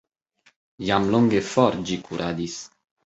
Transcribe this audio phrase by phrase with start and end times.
[0.87, 2.57] Jam longe for ĝi kuradis.